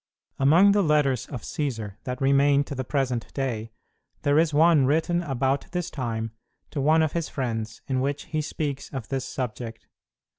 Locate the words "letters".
0.81-1.27